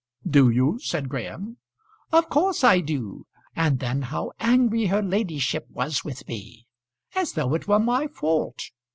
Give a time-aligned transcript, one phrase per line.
[0.27, 1.57] "Do you?" said Graham.
[2.11, 3.27] "Of course I do.
[3.55, 6.65] And then how angry her ladyship was with me,
[7.13, 8.71] as though it were my fault.